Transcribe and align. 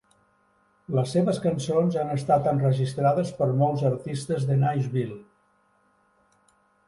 Les 0.99 1.11
seves 1.15 1.39
cançons 1.43 1.97
han 2.03 2.13
estat 2.13 2.49
enregistrades 2.53 3.29
per 3.41 3.49
molts 3.61 3.85
artistes 3.91 4.49
de 4.53 4.57
Nashville. 4.65 5.19